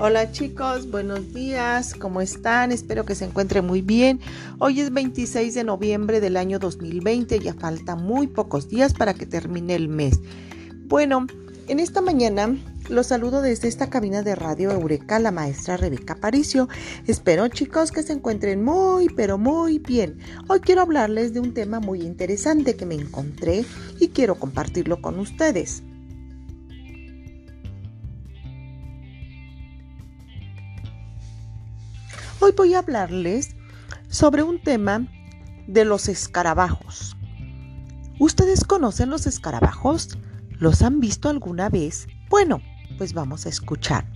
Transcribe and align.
Hola 0.00 0.30
chicos, 0.30 0.88
buenos 0.92 1.34
días, 1.34 1.92
¿cómo 1.92 2.20
están? 2.20 2.70
Espero 2.70 3.04
que 3.04 3.16
se 3.16 3.24
encuentren 3.24 3.66
muy 3.66 3.82
bien. 3.82 4.20
Hoy 4.60 4.80
es 4.80 4.92
26 4.92 5.54
de 5.54 5.64
noviembre 5.64 6.20
del 6.20 6.36
año 6.36 6.60
2020, 6.60 7.40
ya 7.40 7.52
faltan 7.52 8.04
muy 8.04 8.28
pocos 8.28 8.68
días 8.68 8.94
para 8.94 9.14
que 9.14 9.26
termine 9.26 9.74
el 9.74 9.88
mes. 9.88 10.20
Bueno, 10.84 11.26
en 11.66 11.80
esta 11.80 12.00
mañana 12.00 12.56
los 12.88 13.08
saludo 13.08 13.42
desde 13.42 13.66
esta 13.66 13.90
cabina 13.90 14.22
de 14.22 14.36
radio 14.36 14.70
Eureka, 14.70 15.18
la 15.18 15.32
maestra 15.32 15.76
Rebeca 15.76 16.14
Paricio. 16.14 16.68
Espero 17.08 17.48
chicos 17.48 17.90
que 17.90 18.04
se 18.04 18.12
encuentren 18.12 18.62
muy, 18.62 19.08
pero 19.08 19.36
muy 19.36 19.80
bien. 19.80 20.20
Hoy 20.46 20.60
quiero 20.60 20.82
hablarles 20.82 21.34
de 21.34 21.40
un 21.40 21.54
tema 21.54 21.80
muy 21.80 22.02
interesante 22.02 22.76
que 22.76 22.86
me 22.86 22.94
encontré 22.94 23.64
y 23.98 24.10
quiero 24.10 24.36
compartirlo 24.36 25.02
con 25.02 25.18
ustedes. 25.18 25.82
Hoy 32.40 32.52
voy 32.56 32.74
a 32.74 32.78
hablarles 32.78 33.56
sobre 34.08 34.44
un 34.44 34.62
tema 34.62 35.08
de 35.66 35.84
los 35.84 36.08
escarabajos. 36.08 37.16
¿Ustedes 38.20 38.62
conocen 38.62 39.10
los 39.10 39.26
escarabajos? 39.26 40.16
¿Los 40.50 40.82
han 40.82 41.00
visto 41.00 41.28
alguna 41.30 41.68
vez? 41.68 42.06
Bueno, 42.30 42.62
pues 42.96 43.12
vamos 43.12 43.44
a 43.44 43.48
escuchar. 43.48 44.06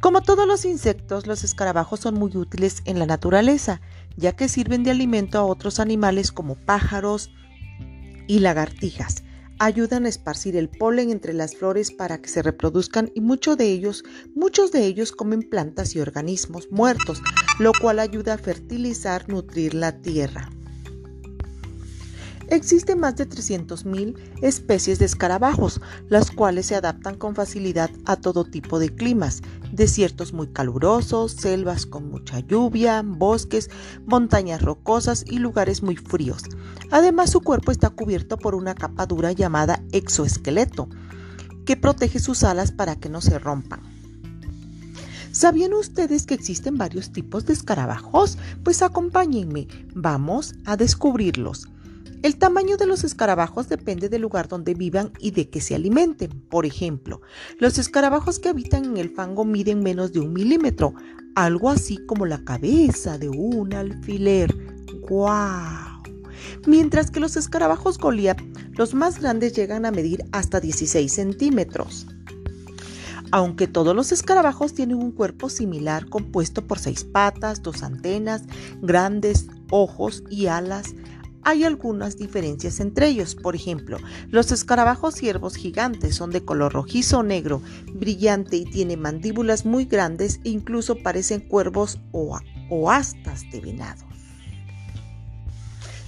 Como 0.00 0.20
todos 0.20 0.46
los 0.46 0.66
insectos, 0.66 1.26
los 1.26 1.42
escarabajos 1.42 2.00
son 2.00 2.14
muy 2.14 2.36
útiles 2.36 2.82
en 2.84 2.98
la 2.98 3.06
naturaleza, 3.06 3.80
ya 4.18 4.32
que 4.32 4.46
sirven 4.46 4.82
de 4.82 4.90
alimento 4.90 5.38
a 5.38 5.44
otros 5.44 5.80
animales 5.80 6.32
como 6.32 6.56
pájaros 6.56 7.30
y 8.26 8.40
lagartijas 8.40 9.24
ayudan 9.60 10.06
a 10.06 10.08
esparcir 10.08 10.56
el 10.56 10.68
polen 10.68 11.10
entre 11.10 11.34
las 11.34 11.54
flores 11.54 11.92
para 11.92 12.20
que 12.20 12.28
se 12.28 12.42
reproduzcan 12.42 13.12
y 13.14 13.20
muchos 13.20 13.56
de 13.58 13.66
ellos, 13.66 14.02
muchos 14.34 14.72
de 14.72 14.86
ellos 14.86 15.12
comen 15.12 15.42
plantas 15.42 15.94
y 15.94 16.00
organismos 16.00 16.70
muertos, 16.72 17.22
lo 17.58 17.72
cual 17.80 17.98
ayuda 17.98 18.34
a 18.34 18.38
fertilizar, 18.38 19.28
nutrir 19.28 19.74
la 19.74 20.00
tierra. 20.00 20.50
Existen 22.50 22.98
más 22.98 23.14
de 23.14 23.28
300.000 23.28 24.16
especies 24.42 24.98
de 24.98 25.04
escarabajos, 25.04 25.80
las 26.08 26.32
cuales 26.32 26.66
se 26.66 26.74
adaptan 26.74 27.16
con 27.16 27.36
facilidad 27.36 27.90
a 28.06 28.16
todo 28.16 28.44
tipo 28.44 28.80
de 28.80 28.92
climas, 28.92 29.42
desiertos 29.70 30.32
muy 30.32 30.48
calurosos, 30.48 31.30
selvas 31.30 31.86
con 31.86 32.10
mucha 32.10 32.40
lluvia, 32.40 33.02
bosques, 33.06 33.70
montañas 34.04 34.62
rocosas 34.62 35.24
y 35.28 35.38
lugares 35.38 35.84
muy 35.84 35.94
fríos. 35.94 36.42
Además, 36.90 37.30
su 37.30 37.40
cuerpo 37.40 37.70
está 37.70 37.90
cubierto 37.90 38.36
por 38.36 38.56
una 38.56 38.74
capa 38.74 39.06
dura 39.06 39.30
llamada 39.30 39.80
exoesqueleto, 39.92 40.88
que 41.64 41.76
protege 41.76 42.18
sus 42.18 42.42
alas 42.42 42.72
para 42.72 42.96
que 42.96 43.08
no 43.08 43.20
se 43.20 43.38
rompan. 43.38 43.80
¿Sabían 45.30 45.72
ustedes 45.72 46.26
que 46.26 46.34
existen 46.34 46.76
varios 46.76 47.12
tipos 47.12 47.46
de 47.46 47.52
escarabajos? 47.52 48.38
Pues 48.64 48.82
acompáñenme, 48.82 49.68
vamos 49.94 50.56
a 50.64 50.76
descubrirlos. 50.76 51.68
El 52.22 52.36
tamaño 52.36 52.76
de 52.76 52.84
los 52.86 53.02
escarabajos 53.02 53.70
depende 53.70 54.10
del 54.10 54.20
lugar 54.20 54.46
donde 54.46 54.74
vivan 54.74 55.10
y 55.18 55.30
de 55.30 55.48
qué 55.48 55.62
se 55.62 55.74
alimenten. 55.74 56.30
Por 56.50 56.66
ejemplo, 56.66 57.22
los 57.58 57.78
escarabajos 57.78 58.38
que 58.38 58.50
habitan 58.50 58.84
en 58.84 58.96
el 58.98 59.08
fango 59.08 59.46
miden 59.46 59.82
menos 59.82 60.12
de 60.12 60.20
un 60.20 60.34
milímetro, 60.34 60.94
algo 61.34 61.70
así 61.70 61.96
como 62.06 62.26
la 62.26 62.44
cabeza 62.44 63.16
de 63.16 63.30
un 63.30 63.72
alfiler. 63.72 64.54
¡Guau! 65.08 66.02
Mientras 66.66 67.10
que 67.10 67.20
los 67.20 67.36
escarabajos 67.36 67.96
Goliath, 67.96 68.42
los 68.72 68.92
más 68.92 69.18
grandes 69.18 69.54
llegan 69.54 69.86
a 69.86 69.90
medir 69.90 70.22
hasta 70.30 70.60
16 70.60 71.10
centímetros. 71.10 72.06
Aunque 73.32 73.66
todos 73.66 73.96
los 73.96 74.12
escarabajos 74.12 74.74
tienen 74.74 74.98
un 74.98 75.12
cuerpo 75.12 75.48
similar 75.48 76.06
compuesto 76.06 76.66
por 76.66 76.78
seis 76.78 77.04
patas, 77.04 77.62
dos 77.62 77.82
antenas, 77.82 78.42
grandes 78.82 79.46
ojos 79.70 80.24
y 80.28 80.46
alas, 80.46 80.94
hay 81.42 81.64
algunas 81.64 82.16
diferencias 82.16 82.80
entre 82.80 83.08
ellos. 83.08 83.34
Por 83.34 83.54
ejemplo, 83.54 83.98
los 84.28 84.52
escarabajos 84.52 85.14
ciervos 85.14 85.56
gigantes 85.56 86.16
son 86.16 86.30
de 86.30 86.44
color 86.44 86.72
rojizo 86.72 87.20
o 87.20 87.22
negro, 87.22 87.62
brillante 87.94 88.56
y 88.56 88.64
tienen 88.64 89.00
mandíbulas 89.00 89.64
muy 89.64 89.84
grandes 89.84 90.40
e 90.44 90.50
incluso 90.50 90.96
parecen 90.96 91.40
cuervos 91.40 91.98
o, 92.12 92.38
o 92.70 92.90
astas 92.90 93.42
de 93.50 93.60
venado. 93.60 94.04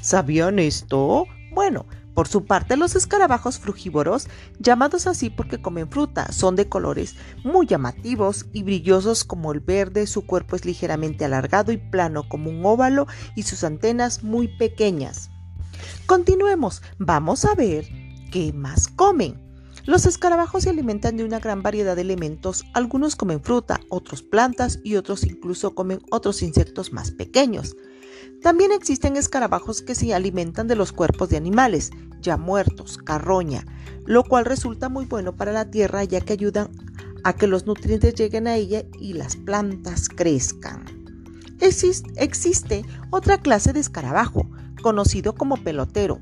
¿Sabían 0.01 0.59
esto? 0.59 1.27
Bueno, 1.53 1.87
por 2.15 2.29
su 2.29 2.45
parte, 2.45 2.77
los 2.77 2.95
escarabajos 2.95 3.59
frugívoros, 3.59 4.29
llamados 4.59 5.07
así 5.07 5.31
porque 5.31 5.63
comen 5.63 5.89
fruta, 5.89 6.31
son 6.31 6.57
de 6.57 6.69
colores 6.69 7.17
muy 7.43 7.67
llamativos 7.67 8.47
y 8.53 8.63
brillosos 8.63 9.25
como 9.25 9.53
el 9.53 9.61
verde, 9.61 10.07
su 10.07 10.27
cuerpo 10.27 10.57
es 10.57 10.65
ligeramente 10.65 11.25
alargado 11.25 11.73
y 11.73 11.79
plano 11.79 12.29
como 12.29 12.51
un 12.51 12.65
óvalo 12.65 13.07
y 13.35 13.45
sus 13.45 13.65
antenas 13.65 14.23
muy 14.23 14.49
pequeñas. 14.49 15.31
Continuemos, 16.07 16.83
vamos 16.99 17.45
a 17.45 17.55
ver 17.55 17.87
qué 18.31 18.53
más 18.53 18.89
comen. 18.89 19.41
Los 19.85 20.07
escarabajos 20.07 20.65
se 20.65 20.71
alimentan 20.71 21.17
de 21.17 21.25
una 21.25 21.41
gran 21.41 21.63
variedad 21.63 21.97
de 21.97 22.03
elementos, 22.03 22.65
algunos 22.73 23.17
comen 23.17 23.43
fruta, 23.43 23.81
otros 23.89 24.23
plantas 24.23 24.79
y 24.85 24.97
otros 24.97 25.25
incluso 25.25 25.75
comen 25.75 26.01
otros 26.11 26.43
insectos 26.43 26.93
más 26.93 27.11
pequeños. 27.11 27.75
También 28.43 28.73
existen 28.73 29.17
escarabajos 29.17 29.83
que 29.83 29.95
se 29.95 30.13
alimentan 30.13 30.67
de 30.67 30.75
los 30.75 30.93
cuerpos 30.93 31.29
de 31.29 31.37
animales 31.37 31.91
ya 32.21 32.37
muertos, 32.37 32.99
carroña, 32.99 33.65
lo 34.05 34.25
cual 34.25 34.45
resulta 34.45 34.89
muy 34.89 35.05
bueno 35.07 35.37
para 35.37 35.53
la 35.53 35.71
tierra 35.71 36.03
ya 36.03 36.21
que 36.21 36.33
ayudan 36.33 36.71
a 37.23 37.35
que 37.35 37.47
los 37.47 37.67
nutrientes 37.67 38.15
lleguen 38.15 38.49
a 38.49 38.57
ella 38.57 38.85
y 38.99 39.13
las 39.13 39.37
plantas 39.37 40.09
crezcan. 40.09 40.85
existe 41.61 42.85
otra 43.11 43.39
clase 43.39 43.73
de 43.73 43.79
escarabajo, 43.79 44.49
conocido 44.83 45.37
como 45.37 45.57
pelotero, 45.57 46.21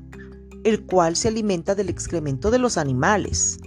el 0.63 0.85
cual 0.85 1.15
se 1.15 1.29
alimenta 1.29 1.73
del 1.73 1.89
excremento 1.89 2.51
de 2.51 2.59
los 2.59 2.77
animales. 2.77 3.57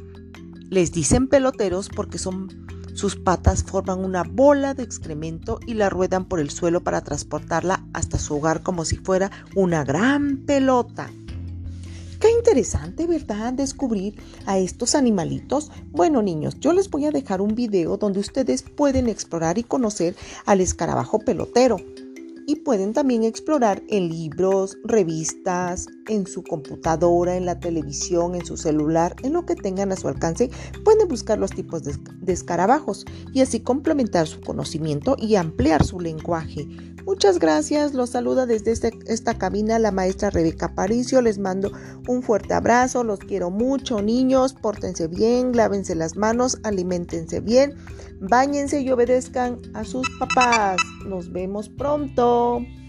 Les 0.70 0.92
dicen 0.92 1.26
peloteros 1.26 1.88
porque 1.88 2.18
son 2.18 2.48
sus 2.94 3.16
patas 3.16 3.64
forman 3.64 4.04
una 4.04 4.22
bola 4.22 4.72
de 4.72 4.84
excremento 4.84 5.58
y 5.66 5.74
la 5.74 5.90
ruedan 5.90 6.24
por 6.26 6.40
el 6.40 6.50
suelo 6.50 6.82
para 6.82 7.02
transportarla 7.02 7.84
hasta 7.92 8.18
su 8.18 8.36
hogar 8.36 8.62
como 8.62 8.84
si 8.84 8.96
fuera 8.96 9.30
una 9.54 9.84
gran 9.84 10.38
pelota. 10.46 11.10
Qué 12.20 12.30
interesante, 12.30 13.06
¿verdad? 13.06 13.52
Descubrir 13.52 14.14
a 14.46 14.56
estos 14.58 14.94
animalitos. 14.94 15.70
Bueno, 15.90 16.22
niños, 16.22 16.58
yo 16.58 16.72
les 16.72 16.88
voy 16.88 17.04
a 17.04 17.10
dejar 17.10 17.42
un 17.42 17.54
video 17.54 17.98
donde 17.98 18.20
ustedes 18.20 18.62
pueden 18.62 19.08
explorar 19.08 19.58
y 19.58 19.64
conocer 19.64 20.16
al 20.46 20.62
escarabajo 20.62 21.18
pelotero 21.18 21.76
y 22.46 22.56
pueden 22.56 22.92
también 22.92 23.24
explorar 23.24 23.82
en 23.88 24.08
libros, 24.08 24.78
revistas, 24.84 25.86
en 26.08 26.26
su 26.26 26.42
computadora, 26.42 27.36
en 27.36 27.46
la 27.46 27.58
televisión, 27.58 28.34
en 28.34 28.44
su 28.44 28.56
celular, 28.56 29.14
en 29.22 29.32
lo 29.32 29.46
que 29.46 29.54
tengan 29.54 29.92
a 29.92 29.96
su 29.96 30.08
alcance. 30.08 30.50
Pueden 30.84 31.08
buscar 31.08 31.38
los 31.38 31.50
tipos 31.50 31.82
de, 31.84 31.94
escarabajos 32.26 33.04
y 33.32 33.40
así 33.40 33.60
complementar 33.60 34.26
su 34.26 34.40
conocimiento 34.40 35.16
y 35.18 35.36
ampliar 35.36 35.84
su 35.84 36.00
lenguaje. 36.00 36.66
Muchas 37.06 37.38
gracias, 37.38 37.92
los 37.92 38.10
saluda 38.10 38.46
desde 38.46 38.72
este, 38.72 38.90
esta 39.06 39.36
cabina 39.36 39.78
la 39.78 39.92
maestra 39.92 40.30
Rebeca 40.30 40.74
Paricio. 40.74 41.20
Les 41.20 41.38
mando 41.38 41.70
un 42.08 42.22
fuerte 42.22 42.54
abrazo, 42.54 43.04
los 43.04 43.18
quiero 43.18 43.50
mucho, 43.50 44.00
niños, 44.00 44.54
pórtense 44.54 45.06
bien, 45.08 45.54
lávense 45.54 45.94
las 45.94 46.16
manos, 46.16 46.58
alimentense 46.62 47.40
bien. 47.40 47.74
Báñense 48.20 48.80
y 48.80 48.90
obedezcan 48.90 49.60
a 49.74 49.84
sus 49.84 50.08
papás. 50.18 50.78
Nos 51.06 51.30
vemos 51.30 51.68
pronto. 51.68 52.33
Oh. 52.36 52.83